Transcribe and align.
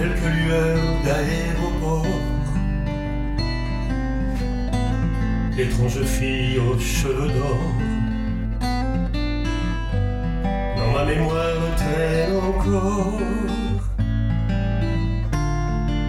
quelques 0.00 0.34
lueurs 0.34 0.78
d'aéroport. 1.04 2.06
L'étrange 5.56 6.02
fille 6.04 6.58
aux 6.58 6.78
cheveux 6.78 7.28
d'or. 7.28 7.60
Dans 10.76 10.90
ma 10.96 11.04
mémoire 11.04 11.62
traîne 11.76 12.36
encore. 12.50 13.20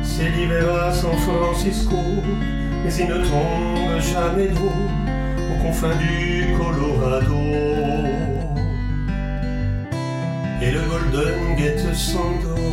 C'est 0.03 0.29
l'hiver 0.29 0.73
à 0.85 0.93
San 0.93 1.17
Francisco, 1.27 2.01
mais 2.83 2.93
il 2.93 3.07
ne 3.07 3.17
tombe 3.29 3.99
jamais 4.13 4.49
d'eau 4.55 4.75
aux 5.51 5.63
confins 5.63 5.97
du 5.97 6.55
Colorado. 6.57 7.43
Et 10.61 10.71
le 10.71 10.81
Golden 10.89 11.55
Gate 11.57 11.93
s'endort 11.93 12.70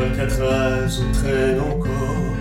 Alcatraz 0.00 1.00
où 1.00 1.12
traîne 1.12 1.60
encore 1.60 2.34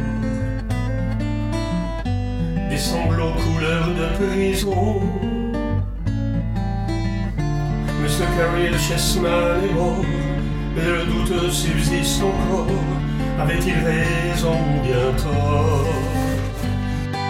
des 2.69 2.77
sanglots 2.77 3.33
couleur 3.45 3.87
de 3.89 4.07
prison. 4.17 5.01
Monsieur 8.01 8.25
Carriel 8.37 8.77
Chessman 8.79 9.63
est 9.63 9.73
mort, 9.73 10.05
mais 10.75 10.83
le 10.83 11.05
doute 11.05 11.51
subsiste 11.51 12.23
encore. 12.23 12.67
Avait-il 13.39 13.75
raison 13.75 14.53
ou 14.53 14.81
bien 14.81 15.13
tort? 15.17 15.87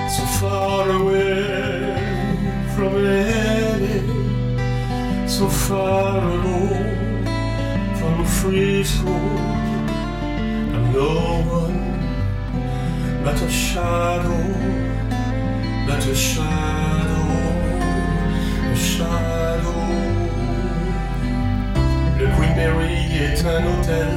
So 0.10 0.24
far 0.40 0.90
away 0.90 1.96
from 2.76 2.94
LA, 3.04 4.02
so 5.28 5.48
far 5.48 6.18
alone 6.18 7.26
from 7.96 8.26
Frisco. 8.26 9.16
No 10.94 11.42
one 11.50 11.82
but 13.24 13.42
a 13.42 13.50
shadow, 13.50 14.44
but 15.88 16.06
a 16.06 16.14
shadow, 16.14 17.30
a 18.72 18.76
shadow. 18.76 19.82
Le 22.20 22.28
Queen 22.36 22.56
Mary 22.56 22.98
est 23.26 23.44
un 23.44 23.64
hôtel 23.66 24.08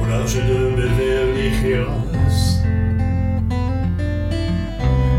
au 0.00 0.06
large 0.06 0.36
de 0.36 0.58
Beverly 0.76 1.48
Hills. 1.60 2.62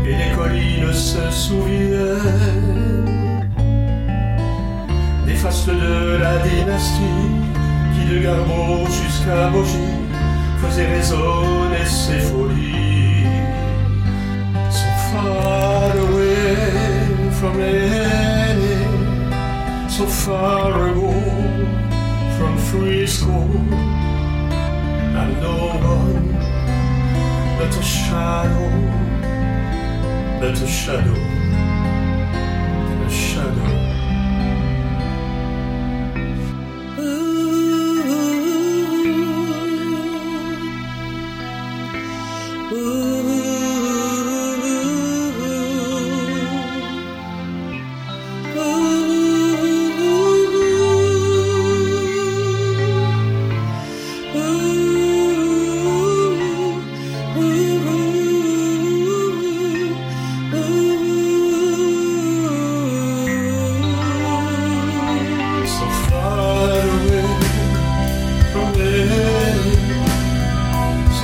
Et 0.04 0.16
les 0.16 0.32
collines 0.36 0.92
se 0.92 1.30
souviennent 1.30 3.06
des 5.26 5.34
fastes 5.34 5.68
de 5.68 6.16
la 6.16 6.38
dynastie 6.38 7.35
Jusqu'à 8.26 9.48
Bogie 9.50 10.02
faisait 10.58 10.86
résonner 10.86 11.84
ses 11.84 12.18
folies. 12.18 13.24
So 14.68 14.86
far 15.12 15.92
away 15.96 17.30
from 17.38 17.60
LA, 17.60 18.56
so 19.88 20.06
far 20.06 20.88
ago 20.88 21.14
from 22.36 22.58
Frisco. 22.58 23.46
I'm 25.14 25.40
no 25.40 25.56
one 25.86 26.34
but 27.58 27.76
a 27.78 27.82
shadow, 27.82 28.70
but 30.40 30.60
a 30.60 30.66
shadow, 30.66 31.14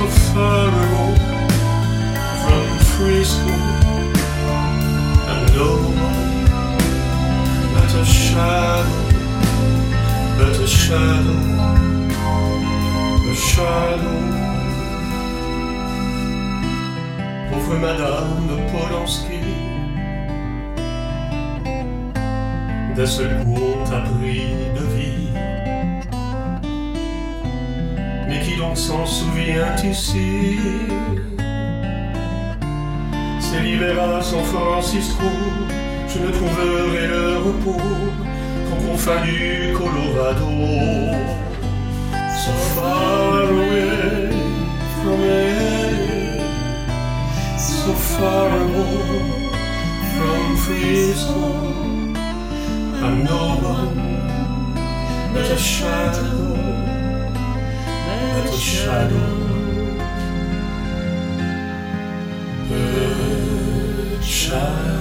away 0.03 1.15
from 2.41 2.67
Frisco. 2.91 3.53
I'm 5.31 5.43
no 5.55 5.69
one 6.05 6.45
but 7.73 7.91
a 7.95 8.05
shadow, 8.05 8.99
but 10.37 10.55
a 10.59 10.67
shadow, 10.67 11.41
a 13.31 13.35
shadow. 13.35 14.19
Pauvre 17.49 17.77
Madame 17.79 18.49
Polanski. 18.71 19.41
d'un 22.95 23.07
seul 23.07 23.43
coup 23.43 23.57
on 23.57 23.89
t'a 23.89 24.01
pris 24.01 24.45
de 24.75 24.85
vie. 24.95 25.12
Donc 28.63 28.77
s'en 28.77 29.05
souvient 29.05 29.75
ici 29.83 30.57
C'est 33.41 33.59
l'hiver 33.59 34.01
à 34.01 34.21
San 34.21 34.41
Francisco, 34.41 35.25
je 36.07 36.19
ne 36.19 36.29
trouverai 36.31 37.07
le 37.07 37.37
repos 37.45 37.81
qu'au 38.65 38.87
confins 38.87 39.21
du 39.25 39.73
Colorado. 39.77 40.49
So 42.41 42.51
far 42.73 43.49
away 43.49 44.31
from 44.95 45.19
LA, 45.21 45.83
so 47.57 47.91
far 48.15 48.47
away 48.47 49.51
from 50.13 50.55
Frisco. 50.63 51.43
I'm 53.03 53.25
no 53.25 53.43
one 53.75 53.97
but 55.33 55.51
a 55.51 55.57
shadow, 55.57 56.52
but 58.53 58.59
a 58.59 58.61
shadow, 58.61 59.97
a 62.69 64.21
shadow. 64.21 64.92